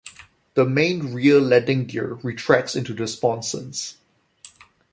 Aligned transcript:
The 0.55 0.65
main 0.65 1.13
rear 1.13 1.39
landing 1.39 1.85
gear 1.85 2.15
retracts 2.23 2.75
into 2.75 2.95
the 2.95 3.07
sponsons. 3.07 3.97